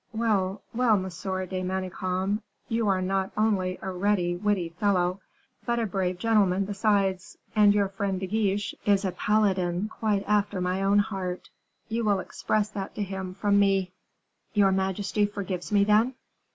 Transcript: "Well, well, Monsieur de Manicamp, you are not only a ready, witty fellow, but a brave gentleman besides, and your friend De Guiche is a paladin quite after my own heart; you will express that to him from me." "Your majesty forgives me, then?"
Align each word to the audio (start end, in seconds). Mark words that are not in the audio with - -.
"Well, 0.13 0.63
well, 0.73 0.97
Monsieur 0.97 1.45
de 1.45 1.61
Manicamp, 1.61 2.41
you 2.67 2.87
are 2.87 3.03
not 3.03 3.29
only 3.37 3.77
a 3.83 3.91
ready, 3.91 4.35
witty 4.35 4.69
fellow, 4.69 5.19
but 5.63 5.77
a 5.77 5.85
brave 5.85 6.17
gentleman 6.17 6.65
besides, 6.65 7.37
and 7.55 7.71
your 7.71 7.87
friend 7.87 8.19
De 8.19 8.25
Guiche 8.25 8.73
is 8.83 9.05
a 9.05 9.11
paladin 9.11 9.89
quite 9.89 10.23
after 10.25 10.59
my 10.59 10.81
own 10.81 10.97
heart; 10.97 11.51
you 11.87 12.03
will 12.03 12.17
express 12.19 12.69
that 12.71 12.95
to 12.95 13.03
him 13.03 13.35
from 13.35 13.59
me." 13.59 13.91
"Your 14.55 14.71
majesty 14.71 15.27
forgives 15.27 15.71
me, 15.71 15.83
then?" 15.83 16.15